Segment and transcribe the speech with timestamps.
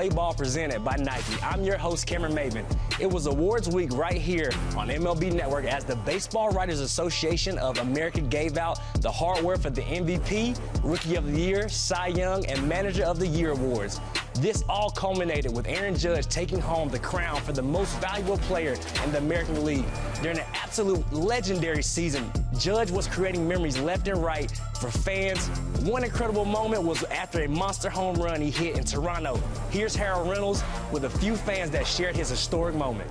[0.00, 1.36] Play Ball presented by Nike.
[1.42, 2.64] I'm your host, Cameron Maybin.
[2.98, 7.76] It was awards week right here on MLB Network as the Baseball Writers Association of
[7.80, 12.66] America gave out the hardware for the MVP, Rookie of the Year, Cy Young, and
[12.66, 14.00] Manager of the Year awards.
[14.36, 18.76] This all culminated with Aaron Judge taking home the crown for the most valuable player
[19.04, 19.84] in the American League.
[20.22, 25.48] During an absolute legendary season, Judge was creating memories left and right for fans.
[25.80, 29.34] One incredible moment was after a monster home run he hit in Toronto.
[29.70, 30.62] Here's Harold Reynolds
[30.92, 33.10] with a few fans that shared his historic moment.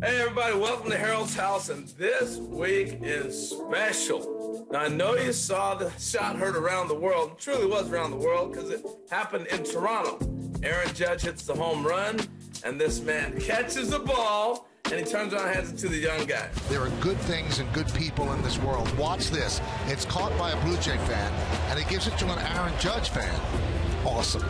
[0.00, 4.68] Hey everybody, welcome to Harold's House, and this week is special.
[4.70, 7.32] Now I know you saw the shot heard around the world.
[7.32, 10.38] It truly was around the world because it happened in Toronto.
[10.62, 12.18] Aaron Judge hits the home run,
[12.64, 15.98] and this man catches the ball and he turns around and hands it to the
[15.98, 16.48] young guy.
[16.68, 18.90] There are good things and good people in this world.
[18.96, 19.60] Watch this.
[19.86, 21.32] It's caught by a Blue Jay fan,
[21.70, 23.38] and he gives it to an Aaron Judge fan.
[24.06, 24.44] Awesome.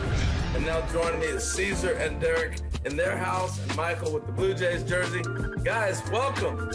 [0.55, 4.31] And now joining me is Caesar and Derek in their house, and Michael with the
[4.31, 5.21] Blue Jays jersey.
[5.63, 6.71] Guys, welcome.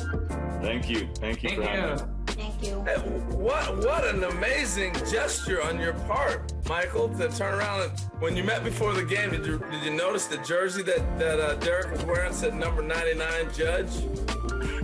[0.61, 1.09] Thank you.
[1.17, 2.05] Thank you Thank for having you.
[2.07, 2.14] me.
[2.61, 3.11] Thank you.
[3.37, 8.45] What what an amazing gesture on your part, Michael, to turn around and when you
[8.45, 11.91] met before the game, did you did you notice the jersey that that uh, Derek
[11.91, 13.91] was wearing said number 99 Judge?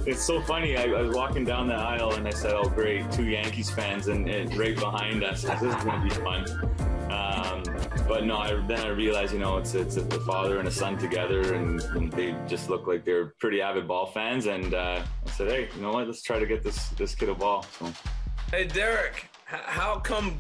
[0.07, 0.77] It's so funny.
[0.77, 4.09] I, I was walking down the aisle and I said, "Oh, great, two Yankees fans,"
[4.09, 5.45] and, and right behind us.
[5.61, 7.00] This is going to be fun.
[8.11, 10.71] But no, I, then I realized, you know, it's it's a, the father and a
[10.71, 14.47] son together, and, and they just look like they're pretty avid ball fans.
[14.47, 16.09] And uh, I said, "Hey, you know what?
[16.09, 17.93] Let's try to get this this kid a ball." So.
[18.51, 20.39] Hey, Derek, how come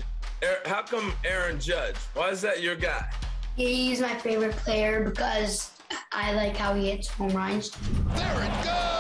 [0.67, 1.95] how come Aaron Judge?
[2.15, 3.09] Why is that your guy?
[3.55, 5.71] He's my favorite player because
[6.11, 7.71] I like how he hits home runs.
[8.17, 9.00] There it goes!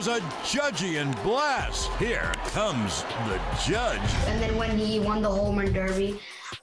[0.00, 1.90] Was a Judgian blast.
[1.98, 3.38] Here comes the
[3.68, 4.00] judge.
[4.28, 6.18] And then when he won the home run derby,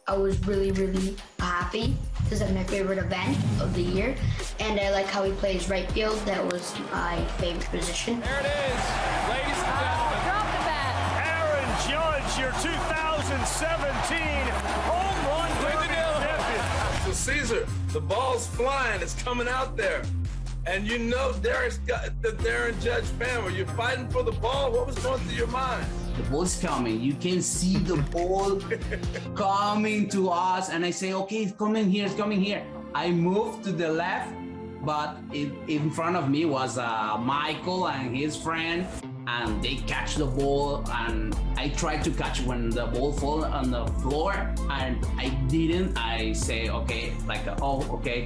[0.08, 4.16] I was really, really happy because that's my favorite event of the year.
[4.60, 6.18] And I like how he plays right field.
[6.26, 8.22] That was my favorite position.
[8.22, 8.82] There it is,
[9.30, 10.18] ladies and gentlemen.
[10.26, 10.98] Drop the bat.
[11.30, 14.48] Aaron Judge, your 2017
[14.90, 17.06] home run derby champion.
[17.06, 20.02] So Caesar, the ball's flying, it's coming out there.
[20.68, 23.56] And you know Derek's got the Darren Judge fan.
[23.56, 24.74] You're fighting for the ball?
[24.74, 25.86] What was going through your mind?
[26.18, 27.00] The ball's coming.
[27.00, 28.60] You can see the ball
[29.36, 30.70] coming to us.
[30.70, 32.66] And I say, okay, it's coming here, it's coming here.
[32.94, 34.34] I move to the left,
[34.84, 38.86] but it, in front of me was uh, Michael and his friend.
[39.26, 43.72] And they catch the ball, and I tried to catch when the ball fall on
[43.72, 44.34] the floor,
[44.70, 45.98] and I didn't.
[45.98, 48.26] I say, okay, like, oh, okay.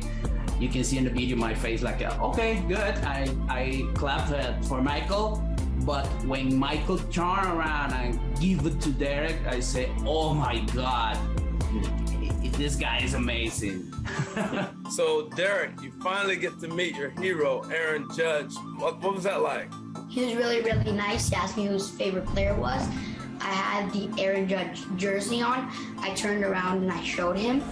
[0.62, 2.96] You can see in the video my face like, okay, good.
[3.04, 5.44] I I clapped uh, for Michael,
[5.88, 11.18] but when Michael turn around and give it to Derek, I say, oh my God,
[12.60, 13.92] this guy is amazing.
[14.92, 18.54] So Derek, you finally get to meet your hero, Aaron Judge.
[18.78, 19.70] What, what was that like?
[20.10, 21.30] He was really, really nice.
[21.30, 22.86] He asked me who his favorite player was.
[23.40, 25.72] I had the Aaron Judge jersey on.
[26.00, 27.64] I turned around and I showed him.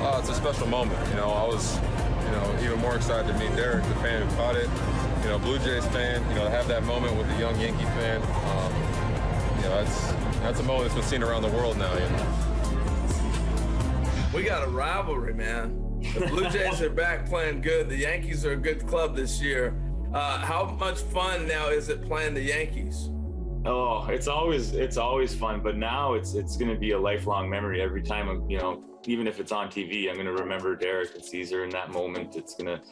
[0.00, 0.98] Uh, it's a special moment.
[1.10, 1.93] You know, I was, you
[2.34, 4.68] know, even more excited to meet Derek, the fan who caught it.
[5.22, 6.26] You know, Blue Jays fan.
[6.30, 8.20] You know, have that moment with a young Yankee fan.
[8.22, 8.72] Um,
[9.56, 11.92] you know, that's that's a moment that's been seen around the world now.
[11.94, 12.44] You know.
[14.34, 15.80] We got a rivalry, man.
[16.12, 17.88] The Blue Jays are back playing good.
[17.88, 19.80] The Yankees are a good club this year.
[20.12, 23.08] Uh, how much fun now is it playing the Yankees?
[23.66, 27.48] Oh, it's always it's always fun, but now it's it's going to be a lifelong
[27.48, 27.80] memory.
[27.80, 31.24] Every time you know, even if it's on TV, I'm going to remember Derek and
[31.24, 32.36] Caesar in that moment.
[32.36, 32.82] It's going to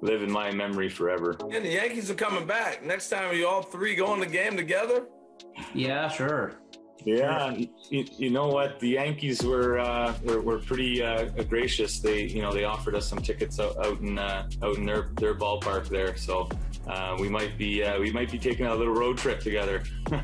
[0.00, 1.36] live in my memory forever.
[1.40, 2.84] And the Yankees are coming back.
[2.84, 5.06] Next time, are you all three going to the game together?
[5.74, 6.54] Yeah, sure.
[7.04, 7.50] Yeah,
[7.90, 8.78] you, you know what?
[8.78, 11.98] The Yankees were uh, were, were pretty uh, gracious.
[11.98, 15.10] They you know they offered us some tickets out, out in uh, out in their
[15.16, 16.16] their ballpark there.
[16.16, 16.48] So
[16.86, 19.82] uh, we might be uh, we might be taking a little road trip together.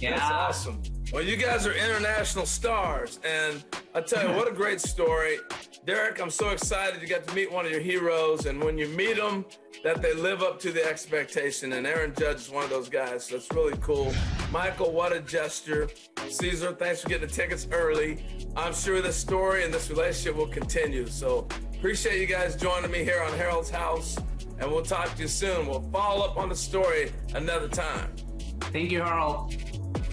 [0.00, 0.18] Yeah.
[0.18, 0.82] That's awesome.
[1.12, 3.64] Well, you guys are international stars, and
[3.94, 5.38] I tell you, what a great story.
[5.86, 8.88] Derek, I'm so excited you got to meet one of your heroes, and when you
[8.88, 9.44] meet them,
[9.84, 11.74] that they live up to the expectation.
[11.74, 13.26] And Aaron Judge is one of those guys.
[13.26, 14.12] So that's really cool.
[14.50, 15.88] Michael, what a gesture.
[16.28, 18.24] Caesar, thanks for getting the tickets early.
[18.56, 21.06] I'm sure this story and this relationship will continue.
[21.06, 24.16] So appreciate you guys joining me here on Harold's House,
[24.58, 25.66] and we'll talk to you soon.
[25.66, 28.14] We'll follow up on the story another time.
[28.60, 29.54] Thank you, Harold.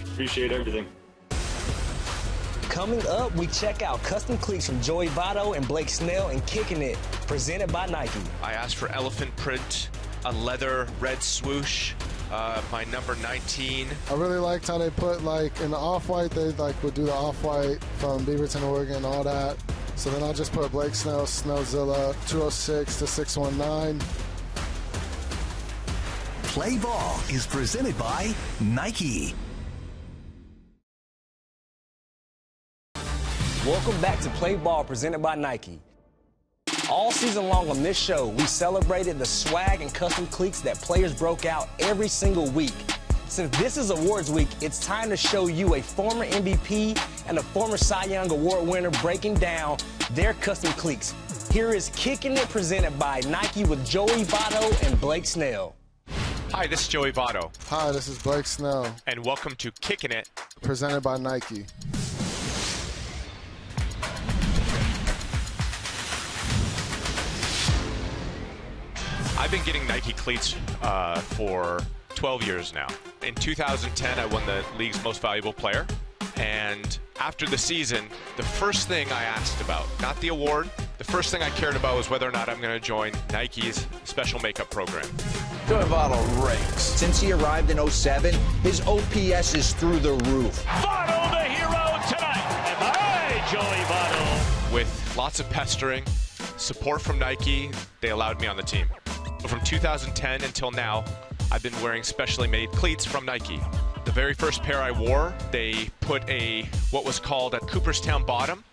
[0.04, 0.86] Appreciate everything.
[2.68, 6.80] Coming up, we check out custom cleats from Joey Votto and Blake Snell and Kicking
[6.80, 6.96] It,
[7.26, 8.20] presented by Nike.
[8.42, 9.90] I asked for elephant print,
[10.24, 11.92] a leather red swoosh,
[12.30, 13.88] uh, my number 19.
[14.10, 17.12] I really liked how they put like in the off-white they like would do the
[17.12, 19.56] off-white from Beaverton, Oregon, and all that.
[19.96, 24.00] So then I just put Blake Snell, Snellzilla, 206 to 619.
[26.52, 29.34] Play Ball is presented by Nike.
[33.64, 35.80] Welcome back to Play Ball presented by Nike.
[36.90, 41.14] All season long on this show, we celebrated the swag and custom cleats that players
[41.14, 42.74] broke out every single week.
[43.28, 47.42] Since this is awards week, it's time to show you a former MVP and a
[47.42, 49.78] former Cy Young Award winner breaking down
[50.10, 51.14] their custom cleats.
[51.50, 55.74] Here is Kicking It presented by Nike with Joey Votto and Blake Snell.
[56.54, 57.50] Hi, this is Joey Votto.
[57.68, 58.94] Hi, this is Blake Snell.
[59.06, 60.28] And welcome to Kicking It.
[60.60, 61.64] Presented by Nike.
[69.38, 71.80] I've been getting Nike cleats uh, for
[72.16, 72.88] 12 years now.
[73.22, 75.86] In 2010, I won the league's most valuable player.
[76.36, 78.04] And after the season,
[78.36, 80.68] the first thing I asked about, not the award,
[80.98, 83.86] the first thing I cared about was whether or not I'm going to join Nike's
[84.04, 85.06] special makeup program.
[85.68, 86.82] Joey Votto rakes.
[86.82, 90.64] Since he arrived in 07, his OPS is through the roof.
[90.64, 92.66] Votto the hero tonight.
[92.66, 94.74] And by Joey Votto.
[94.74, 96.04] With lots of pestering,
[96.56, 97.70] support from Nike,
[98.00, 98.86] they allowed me on the team.
[99.46, 101.04] From 2010 until now,
[101.50, 103.60] I've been wearing specially made cleats from Nike.
[104.04, 108.64] The very first pair I wore, they put a what was called a Cooperstown bottom,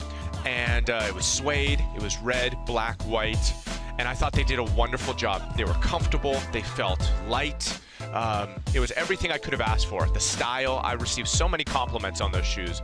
[0.46, 3.54] and uh, it was suede, it was red, black, white,
[4.00, 5.58] and I thought they did a wonderful job.
[5.58, 7.80] They were comfortable, they felt light.
[8.14, 10.08] Um, it was everything I could have asked for.
[10.08, 12.82] The style, I received so many compliments on those shoes.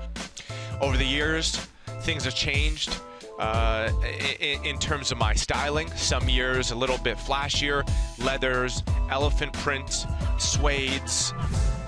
[0.82, 1.56] Over the years,
[2.02, 3.00] things have changed.
[3.40, 3.92] Uh,
[4.40, 5.90] in, in, terms of my styling.
[5.92, 7.86] Some years a little bit flashier,
[8.18, 10.06] leathers, elephant print,
[10.38, 11.34] suedes.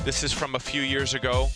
[0.03, 1.47] This is from a few years ago.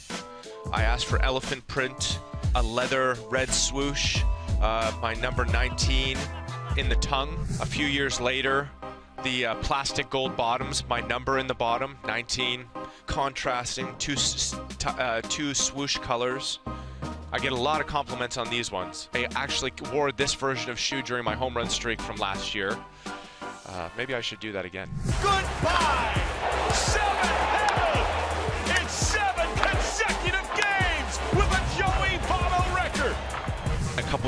[0.71, 2.19] I asked for elephant print,
[2.55, 4.23] a leather red swoosh,
[4.61, 6.17] uh, my number 19
[6.77, 7.37] in the tongue.
[7.59, 8.69] A few years later,
[9.23, 12.65] the uh, plastic gold bottoms, my number in the bottom, 19,
[13.05, 14.15] contrasting two,
[14.87, 16.59] uh, two swoosh colors.
[17.33, 19.09] I get a lot of compliments on these ones.
[19.13, 22.77] I actually wore this version of shoe during my home run streak from last year.
[23.67, 24.89] Uh, maybe I should do that again.
[25.21, 27.07] Goodbye!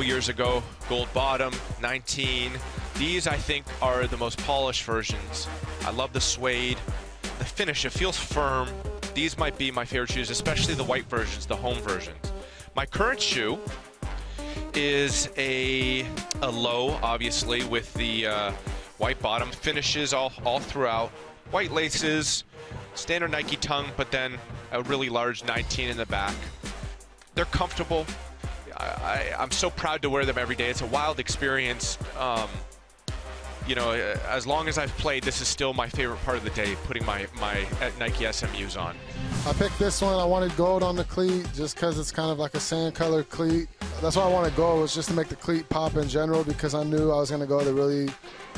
[0.03, 2.51] Couple years ago, gold bottom, 19.
[2.97, 5.47] These, I think, are the most polished versions.
[5.85, 6.77] I love the suede.
[7.39, 8.67] The finish, it feels firm.
[9.13, 12.33] These might be my favorite shoes, especially the white versions, the home versions.
[12.75, 13.57] My current shoe
[14.73, 16.05] is a,
[16.41, 18.51] a low, obviously, with the uh,
[18.97, 21.11] white bottom finishes all, all throughout.
[21.51, 22.43] White laces,
[22.93, 24.37] standard Nike tongue, but then
[24.73, 26.35] a really large 19 in the back.
[27.35, 28.05] They're comfortable.
[28.77, 30.69] I, am so proud to wear them every day.
[30.69, 31.97] It's a wild experience.
[32.17, 32.49] Um,
[33.67, 33.91] you know,
[34.27, 37.05] as long as I've played, this is still my favorite part of the day, putting
[37.05, 37.65] my, my
[37.97, 38.95] Nike SMUs on.
[39.47, 40.19] I picked this one.
[40.19, 43.23] I wanted gold on the cleat just because it's kind of like a sand color
[43.23, 43.67] cleat.
[44.01, 46.73] That's why I wanted gold was just to make the cleat pop in general because
[46.73, 48.09] I knew I was going to go the really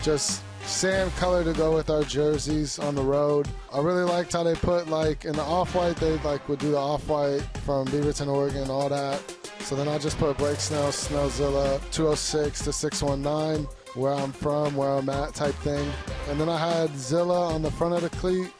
[0.01, 3.47] just sand color to go with our jerseys on the road.
[3.71, 6.77] I really liked how they put like in the off-white, they like would do the
[6.77, 9.34] off-white from Beaverton, Oregon, all that.
[9.65, 14.91] So then I just put Blake Snell, Snellzilla, 206 to 619 where I'm from, where
[14.91, 15.91] I'm at type thing.
[16.29, 18.51] And then I had Zilla on the front of the cleat,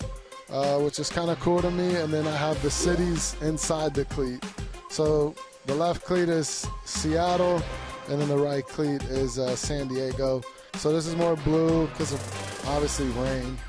[0.50, 1.94] uh, which is kind of cool to me.
[1.98, 4.44] And then I have the cities inside the cleat.
[4.90, 5.36] So
[5.68, 7.62] the left cleat is Seattle,
[8.10, 10.42] and then the right cleat is uh, San Diego.
[10.74, 13.60] So this is more blue because of obviously rain.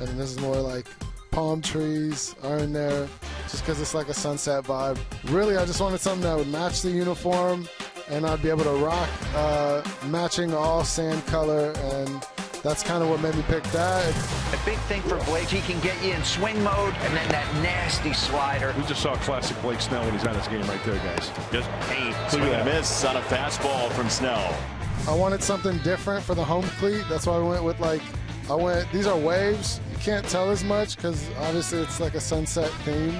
[0.00, 0.88] And then this is more like
[1.30, 3.06] palm trees are in there
[3.50, 4.98] just because it's like a sunset vibe.
[5.24, 7.68] Really, I just wanted something that would match the uniform
[8.10, 12.26] and I'd be able to rock uh, matching all sand color, and
[12.62, 14.04] that's kind of what made me pick that.
[14.52, 17.46] A big thing for Blake, he can get you in swing mode, and then that
[17.62, 18.74] nasty slider.
[18.76, 21.30] We just saw classic Blake Snell when he's on his game right there, guys.
[21.52, 24.56] Just hey, look at that miss on a fastball from Snell.
[25.08, 27.04] I wanted something different for the home cleat.
[27.08, 28.02] That's why I went with like,
[28.50, 29.80] I went, these are waves.
[29.92, 33.16] You can't tell as much because obviously it's like a sunset theme,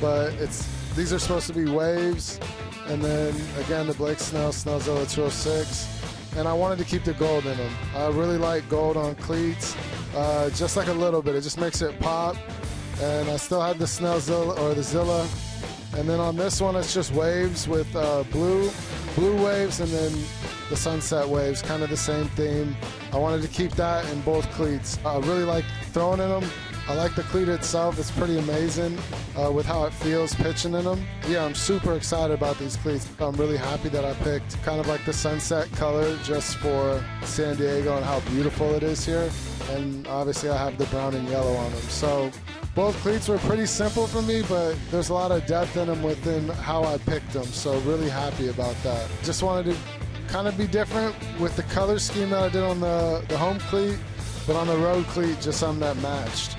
[0.00, 2.40] but it's these are supposed to be waves.
[2.86, 6.36] And then again, the Blake Snell Snellzilla 206.
[6.36, 7.72] And I wanted to keep the gold in them.
[7.94, 9.76] I really like gold on cleats,
[10.14, 11.34] uh, just like a little bit.
[11.34, 12.36] It just makes it pop.
[13.00, 15.28] And I still had the Snellzilla or the Zilla.
[15.96, 18.70] And then on this one, it's just waves with uh, blue,
[19.16, 20.12] blue waves, and then
[20.68, 22.76] the sunset waves, kind of the same theme.
[23.12, 24.98] I wanted to keep that in both cleats.
[25.04, 26.50] I really like throwing in them.
[26.90, 28.00] I like the cleat itself.
[28.00, 28.98] It's pretty amazing
[29.38, 31.06] uh, with how it feels pitching in them.
[31.28, 33.08] Yeah, I'm super excited about these cleats.
[33.20, 37.56] I'm really happy that I picked kind of like the sunset color just for San
[37.56, 39.30] Diego and how beautiful it is here.
[39.70, 41.80] And obviously I have the brown and yellow on them.
[41.82, 42.32] So
[42.74, 46.02] both cleats were pretty simple for me, but there's a lot of depth in them
[46.02, 47.44] within how I picked them.
[47.44, 49.08] So really happy about that.
[49.22, 49.78] Just wanted to
[50.26, 53.60] kind of be different with the color scheme that I did on the, the home
[53.60, 53.96] cleat,
[54.44, 56.56] but on the road cleat, just something that matched.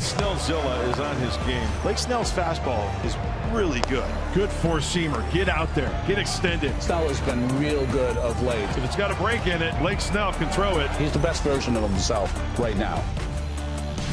[0.00, 1.68] Snellzilla is on his game.
[1.82, 3.14] Blake Snell's fastball is
[3.52, 4.10] really good.
[4.32, 5.30] Good four-seamer.
[5.30, 5.90] Get out there.
[6.06, 6.82] Get extended.
[6.82, 8.64] Snell has been real good of late.
[8.70, 10.90] If it's got a break in it, Blake Snell can throw it.
[10.92, 13.04] He's the best version of himself right now.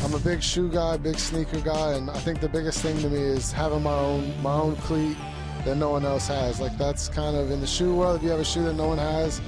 [0.04, 3.10] I'm a big shoe guy, big sneaker guy, and I think the biggest thing to
[3.10, 5.18] me is having my own my own cleat
[5.64, 6.60] that no one else has.
[6.60, 8.18] Like that's kind of in the shoe world.
[8.18, 9.42] If you have a shoe that no one has,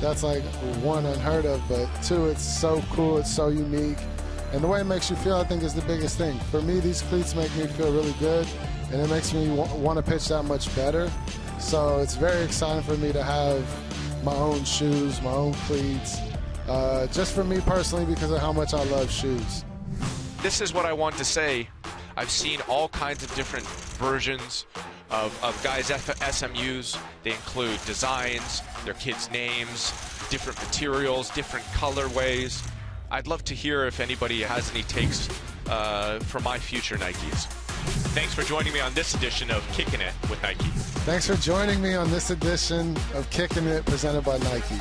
[0.00, 0.42] that's like
[0.82, 1.62] one unheard of.
[1.68, 3.18] But two, it's so cool.
[3.18, 3.98] It's so unique.
[4.54, 6.38] And the way it makes you feel, I think, is the biggest thing.
[6.52, 8.46] For me, these cleats make me feel really good,
[8.92, 11.10] and it makes me want to pitch that much better.
[11.58, 13.66] So it's very exciting for me to have
[14.22, 16.18] my own shoes, my own cleats,
[16.68, 19.64] uh, just for me personally because of how much I love shoes.
[20.40, 21.68] This is what I want to say.
[22.16, 24.66] I've seen all kinds of different versions
[25.10, 26.96] of, of guys' F SMUs.
[27.24, 29.90] They include designs, their kids' names,
[30.30, 32.64] different materials, different colorways.
[33.14, 35.28] I'd love to hear if anybody has any takes
[35.70, 37.46] uh, for my future Nikes.
[38.10, 40.64] Thanks for joining me on this edition of Kicking It with Nike.
[41.06, 44.74] Thanks for joining me on this edition of Kicking It presented by Nike.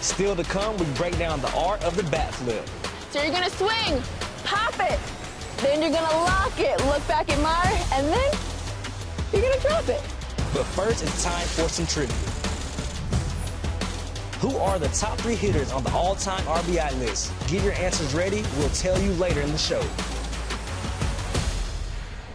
[0.00, 2.64] Still to come, we break down the art of the bat flip.
[3.10, 4.00] So you're gonna swing,
[4.44, 5.00] pop it,
[5.56, 8.32] then you're gonna lock it, look back at Meyer, and then
[9.32, 10.00] you're gonna drop it.
[10.54, 12.35] But first, it's time for some trivia.
[14.40, 17.32] Who are the top three hitters on the all-time RBI list?
[17.48, 18.44] Get your answers ready.
[18.58, 19.82] We'll tell you later in the show.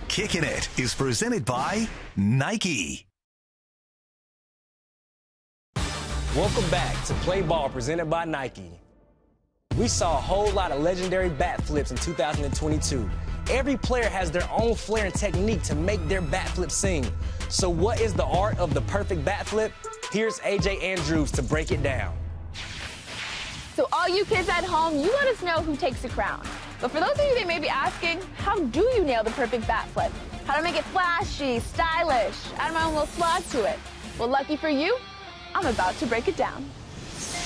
[0.08, 3.05] Kicking It is presented by Nike.
[6.36, 8.72] Welcome back to Play Ball presented by Nike.
[9.77, 13.08] We saw a whole lot of legendary bat flips in 2022.
[13.51, 17.05] Every player has their own flair and technique to make their bat flip sing.
[17.50, 19.72] So what is the art of the perfect bat flip?
[20.12, 22.13] Here's AJ Andrews to break it down.
[23.75, 26.46] So all you kids at home, you let us know who takes the crown.
[26.82, 29.65] But for those of you that may be asking, how do you nail the perfect
[29.68, 30.12] bat flip?
[30.46, 33.80] How to make it flashy, stylish, add my own little swag to it?
[34.20, 34.98] Well, lucky for you,
[35.56, 36.70] I'm about to break it down.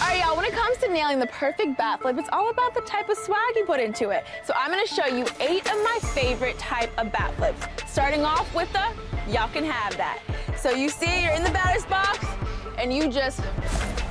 [0.02, 2.74] All right, y'all, when it comes to nailing the perfect bat flip, it's all about
[2.74, 4.26] the type of swag you put into it.
[4.44, 7.68] So I'm gonna show you eight of my favorite type of bat flips.
[7.86, 8.88] Starting off with the,
[9.32, 10.20] y'all can have that.
[10.58, 12.26] So you see you're in the batter's box,
[12.78, 13.42] and you just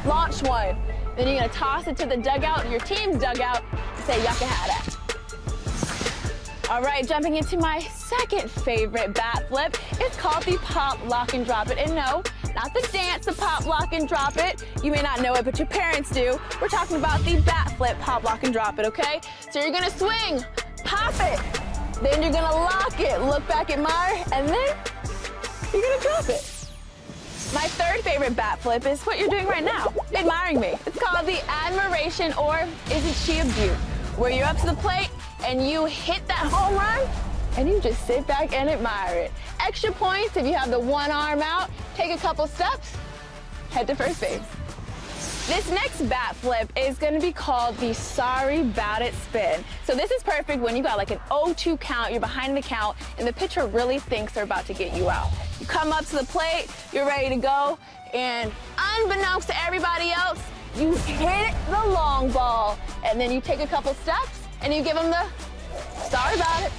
[0.07, 0.77] launch one.
[1.17, 4.69] Then you're gonna toss it to the dugout, your team's dugout, and say, can have
[4.69, 4.95] that.
[6.71, 9.77] All right, jumping into my second favorite bat flip.
[10.01, 11.79] It's called the pop, lock, and drop it.
[11.79, 12.23] And no,
[12.55, 14.65] not the dance, the pop, lock, and drop it.
[14.83, 16.39] You may not know it, but your parents do.
[16.61, 19.21] We're talking about the bat flip, pop, lock, and drop it, okay?
[19.53, 20.43] So you're gonna swing,
[20.85, 21.39] pop it,
[22.03, 24.77] then you're gonna lock it, look back at Meyer, and then
[25.73, 26.54] you're gonna drop it.
[27.55, 30.75] My third favorite bat flip is what you're doing right now, admiring me.
[30.87, 33.77] It's called the admiration or isn't she a beaut?
[34.19, 35.09] Where you're up to the plate
[35.47, 37.09] and you hit that home run
[37.57, 39.33] and you just sit back and admire it.
[39.61, 42.97] Extra points if you have the one arm out, take a couple steps,
[43.71, 44.41] head to first base.
[45.47, 49.63] This next bat flip is gonna be called the sorry about it spin.
[49.85, 52.97] So this is perfect when you got like an 0-2 count, you're behind the count,
[53.19, 55.31] and the pitcher really thinks they're about to get you out.
[55.61, 57.79] You come up to the plate, you're ready to go,
[58.15, 60.41] and unbeknownst to everybody else,
[60.77, 64.95] you hit the long ball, and then you take a couple steps, and you give
[64.95, 65.27] them the
[66.09, 66.73] sorry about it.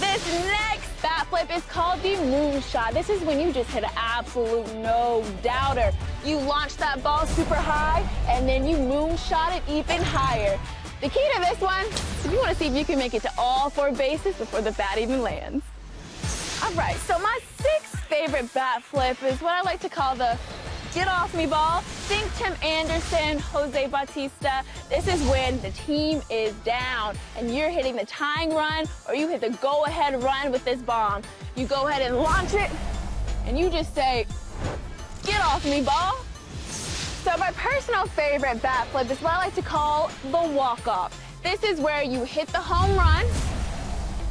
[0.00, 2.92] This next bat flip is called the moonshot.
[2.92, 5.92] This is when you just hit an absolute no doubter.
[6.24, 10.58] You launch that ball super high and then you moonshot it even higher.
[11.00, 13.14] The key to this one is if you want to see if you can make
[13.14, 15.64] it to all four bases before the bat even lands.
[16.64, 20.38] All right, so my sixth favorite bat flip is what I like to call the
[20.94, 21.80] get off me ball.
[22.06, 24.62] Think Tim Anderson, Jose Bautista.
[24.88, 29.28] This is when the team is down and you're hitting the tying run or you
[29.28, 31.22] hit the go ahead run with this bomb.
[31.56, 32.70] You go ahead and launch it
[33.44, 34.24] and you just say,
[35.24, 36.24] get off me ball.
[36.68, 41.20] So my personal favorite bat flip is what I like to call the walk off.
[41.42, 43.26] This is where you hit the home run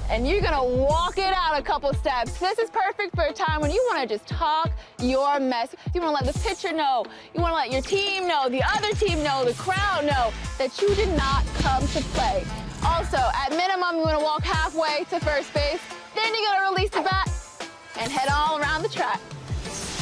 [0.09, 2.37] and you're gonna walk it out a couple steps.
[2.39, 5.75] This is perfect for a time when you wanna just talk your mess.
[5.93, 9.23] You wanna let the pitcher know, you wanna let your team know, the other team
[9.23, 12.43] know, the crowd know that you did not come to play.
[12.85, 15.81] Also, at minimum, you wanna walk halfway to first base,
[16.15, 17.29] then you're gonna release the bat
[17.99, 19.19] and head all around the track.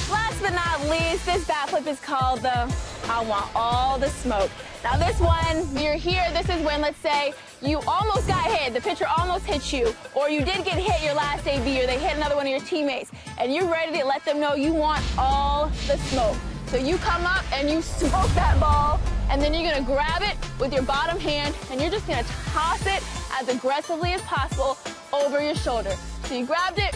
[0.10, 2.74] Last but not least, this bat flip is called the
[3.08, 4.51] I want all the smoke.
[4.84, 8.82] Now this one, you're here, this is when, let's say, you almost got hit, the
[8.82, 12.18] pitcher almost hit you, or you did get hit your last AB, or they hit
[12.18, 15.68] another one of your teammates, and you're ready to let them know you want all
[15.86, 16.36] the smoke.
[16.66, 20.36] So you come up and you smoke that ball, and then you're gonna grab it
[20.60, 23.04] with your bottom hand, and you're just gonna toss it
[23.40, 24.80] as aggressively as possible
[25.14, 25.96] over your shoulder.
[26.24, 26.96] So you grabbed it,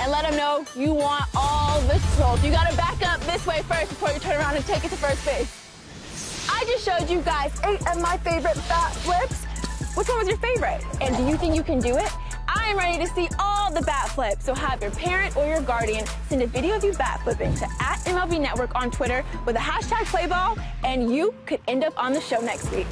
[0.00, 2.42] and let them know you want all the smoke.
[2.42, 4.96] You gotta back up this way first before you turn around and take it to
[4.96, 5.65] first base.
[6.56, 9.44] I just showed you guys eight of my favorite bat flips.
[9.94, 10.82] Which one was your favorite?
[11.02, 12.10] And do you think you can do it?
[12.48, 15.60] I am ready to see all the bat flips, so have your parent or your
[15.60, 19.54] guardian send a video of you bat flipping to at MLB Network on Twitter with
[19.54, 22.86] the hashtag playball, and you could end up on the show next week.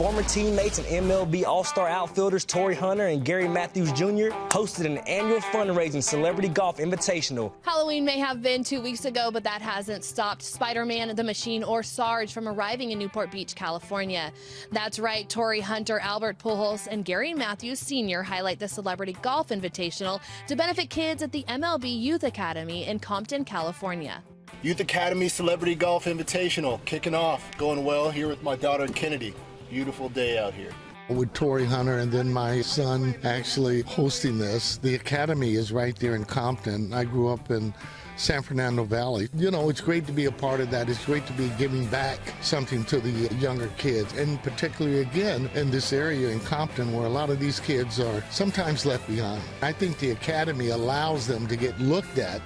[0.00, 4.30] Former teammates and MLB All-Star outfielders Torii Hunter and Gary Matthews Jr.
[4.48, 7.52] hosted an annual fundraising celebrity golf invitational.
[7.60, 11.82] Halloween may have been two weeks ago, but that hasn't stopped Spider-Man, the Machine, or
[11.82, 14.32] Sarge from arriving in Newport Beach, California.
[14.72, 18.22] That's right, Torii Hunter, Albert Pujols, and Gary Matthews Sr.
[18.22, 23.44] highlight the Celebrity Golf Invitational to benefit kids at the MLB Youth Academy in Compton,
[23.44, 24.22] California.
[24.62, 29.34] Youth Academy Celebrity Golf Invitational kicking off, going well here with my daughter Kennedy.
[29.70, 30.72] Beautiful day out here.
[31.08, 34.78] With Torii Hunter and then my son actually hosting this.
[34.78, 36.92] The academy is right there in Compton.
[36.92, 37.72] I grew up in
[38.16, 39.28] San Fernando Valley.
[39.32, 40.88] You know, it's great to be a part of that.
[40.88, 45.70] It's great to be giving back something to the younger kids, and particularly again in
[45.70, 49.42] this area in Compton where a lot of these kids are sometimes left behind.
[49.62, 52.42] I think the academy allows them to get looked at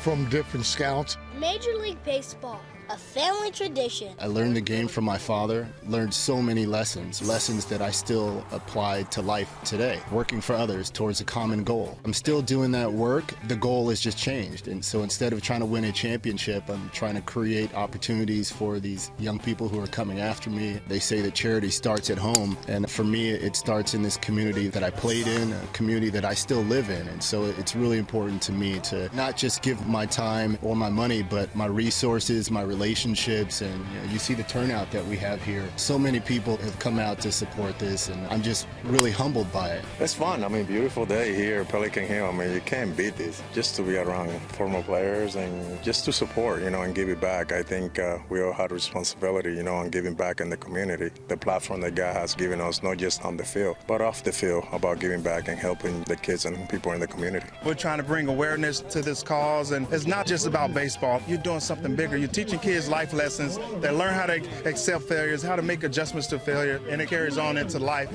[0.00, 1.18] from different scouts.
[1.38, 2.60] Major League Baseball
[2.92, 4.14] a family tradition.
[4.20, 8.44] I learned the game from my father, learned so many lessons, lessons that I still
[8.52, 11.98] apply to life today, working for others towards a common goal.
[12.04, 14.68] I'm still doing that work, the goal has just changed.
[14.68, 18.78] And so instead of trying to win a championship, I'm trying to create opportunities for
[18.78, 20.78] these young people who are coming after me.
[20.86, 24.68] They say that charity starts at home, and for me, it starts in this community
[24.68, 27.08] that I played in, a community that I still live in.
[27.08, 30.90] And so it's really important to me to not just give my time or my
[30.90, 35.06] money, but my resources, my relationships relationships, and you, know, you, see the turnout that
[35.06, 35.64] we have here.
[35.76, 39.68] So many people have come out to support this, and I'm just really humbled by
[39.68, 39.84] it.
[40.00, 40.42] It's fun.
[40.42, 42.26] I mean, beautiful day here, Pelican Hill.
[42.26, 43.40] I mean, you can't beat this.
[43.54, 47.20] Just to be around former players and just to support, you know, and give it
[47.20, 47.52] back.
[47.52, 51.10] I think uh, we all had responsibility, you know, on giving back in the community.
[51.28, 54.32] The platform that God has given us, not just on the field, but off the
[54.32, 57.46] field, about giving back and helping the kids and people in the community.
[57.64, 61.22] We're trying to bring awareness to this cause, and it's not just about baseball.
[61.28, 62.16] You're doing something bigger.
[62.16, 63.58] You're teaching kids kids life lessons.
[63.80, 67.36] They learn how to accept failures, how to make adjustments to failure, and it carries
[67.36, 68.10] on into life.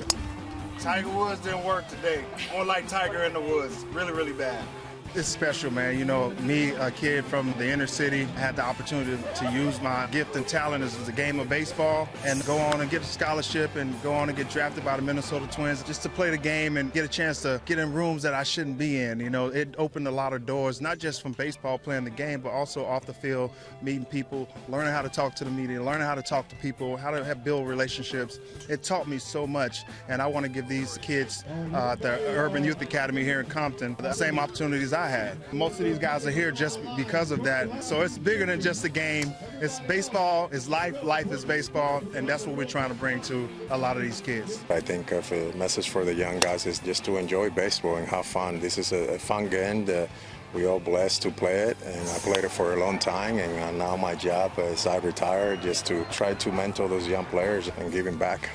[0.80, 2.24] Tiger Woods didn't work today.
[2.52, 3.84] More like Tiger in the Woods.
[3.92, 4.64] Really, really bad.
[5.14, 5.98] It's special, man.
[5.98, 10.06] You know, me, a kid from the inner city, had the opportunity to use my
[10.12, 13.74] gift and talent as the game of baseball and go on and get a scholarship
[13.76, 16.76] and go on and get drafted by the Minnesota Twins just to play the game
[16.76, 19.18] and get a chance to get in rooms that I shouldn't be in.
[19.18, 22.40] You know, it opened a lot of doors, not just from baseball playing the game,
[22.42, 26.06] but also off the field, meeting people, learning how to talk to the media, learning
[26.06, 28.38] how to talk to people, how to build relationships.
[28.68, 32.62] It taught me so much, and I want to give these kids uh, the Urban
[32.62, 35.52] Youth Academy here in Compton the same opportunities I had.
[35.52, 37.84] Most of these guys are here just because of that.
[37.84, 39.32] So it's bigger than just the game.
[39.60, 43.48] It's baseball, it's life, life is baseball, and that's what we're trying to bring to
[43.70, 44.60] a lot of these kids.
[44.68, 48.08] I think uh, the message for the young guys is just to enjoy baseball and
[48.08, 48.58] have fun.
[48.58, 49.84] This is a, fun game.
[49.84, 50.08] The,
[50.52, 53.38] we all blessed to play it, and I played it for a long time.
[53.38, 57.26] And uh, now my job is I retire just to try to mentor those young
[57.26, 58.50] players and give them back.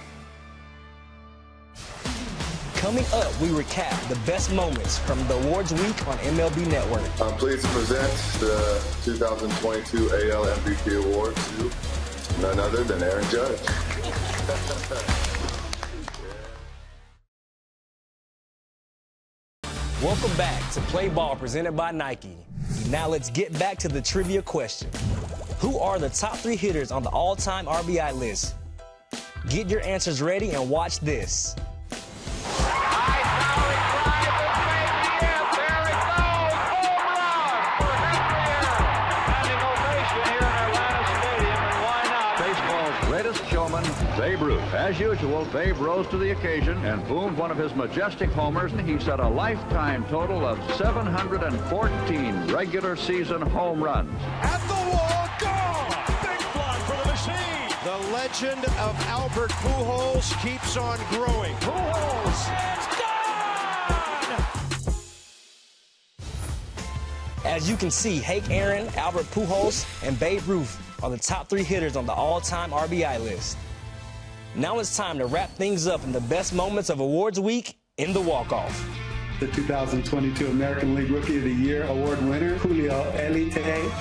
[2.83, 7.01] Coming up, we recap the best moments from the awards week on MLB Network.
[7.21, 11.71] I'm pleased to present the 2022 AL MVP award to
[12.41, 13.57] none other than Aaron Judge.
[20.03, 22.35] Welcome back to Play Ball presented by Nike.
[22.89, 24.89] Now let's get back to the trivia question.
[25.59, 28.55] Who are the top three hitters on the all-time RBI list?
[29.47, 31.55] Get your answers ready and watch this.
[44.43, 44.73] Babe Ruth.
[44.73, 48.73] As usual, Babe rose to the occasion and boomed one of his majestic homers.
[48.73, 54.11] He set a lifetime total of 714 regular season home runs.
[54.41, 55.87] At the wall, gone!
[56.21, 57.69] Big fly for the machine!
[57.85, 61.55] The legend of Albert Pujols keeps on growing.
[61.55, 62.49] Pujols
[67.45, 71.63] As you can see, Hank Aaron, Albert Pujols, and Babe Ruth are the top three
[71.63, 73.57] hitters on the all-time RBI list.
[74.55, 78.13] Now it's time to wrap things up in the best moments of awards week in
[78.13, 78.85] the walk-off
[79.45, 83.53] the 2022 American League Rookie of the Year award winner, Julio Elite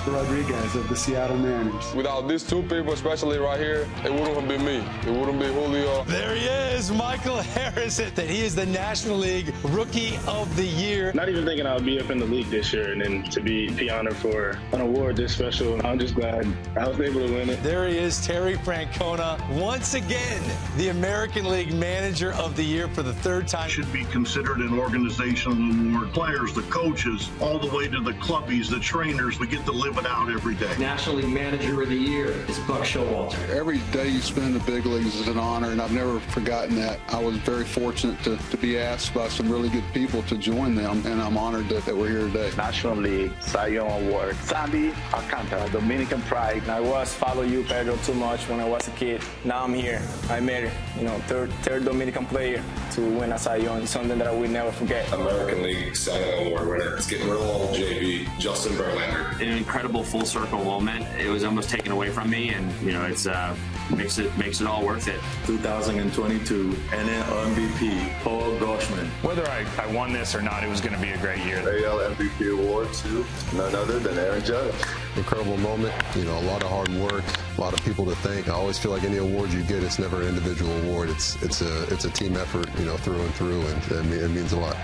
[0.07, 1.93] Rodriguez of the Seattle Mariners.
[1.93, 4.77] Without these two people, especially right here, it wouldn't have been me.
[5.05, 6.05] It wouldn't be Julio.
[6.05, 11.11] There he is, Michael Harris, that he is the National League Rookie of the Year.
[11.13, 13.41] Not even thinking I would be up in the league this year, and then to
[13.41, 17.33] be, be honored for an award this special, I'm just glad I was able to
[17.33, 17.61] win it.
[17.63, 20.41] There he is, Terry Francona, once again,
[20.77, 23.69] the American League Manager of the Year for the third time.
[23.69, 26.13] Should be considered an organization award.
[26.13, 29.97] Players, the coaches, all the way to the clubbies, the trainers, we get to live
[29.97, 30.71] it out every day.
[30.77, 33.49] National League Manager of the Year is Buck Showalter.
[33.49, 36.72] Every day you spend in the big leagues is an honor, and I've never forgotten
[36.75, 36.99] that.
[37.09, 40.75] I was very fortunate to, to be asked by some really good people to join
[40.75, 42.51] them, and I'm honored that, that we're here today.
[42.57, 44.35] National League Cy Young Award.
[44.37, 46.67] Sandy Alcantara, Dominican Pride.
[46.69, 49.21] I was follow you, Pedro, too much when I was a kid.
[49.43, 50.01] Now I'm here.
[50.29, 50.73] I made, it.
[50.97, 53.85] you know, third, third Dominican player to win a Cy Young.
[53.85, 55.11] Something that I will never forget.
[55.13, 56.95] American League Cy Young Award winner.
[56.95, 58.39] It's getting real old, JB.
[58.39, 59.39] Justin Verlander.
[59.41, 61.05] An incredible full circle moment.
[61.19, 63.55] It was almost taken away from me, and you know, it's uh,
[63.95, 65.19] makes it makes it all worth it.
[65.45, 69.07] 2022 NL MVP Paul Goldschmidt.
[69.23, 71.59] Whether I, I won this or not, it was going to be a great year.
[71.59, 74.73] AL MVP award to none other than Aaron Judge.
[75.15, 75.93] Incredible moment.
[76.15, 77.23] You know, a lot of hard work,
[77.57, 78.49] a lot of people to thank.
[78.49, 81.09] I always feel like any award you get, it's never an individual award.
[81.09, 82.69] It's it's a it's a team effort.
[82.79, 84.77] You know, through and through, and it means a lot.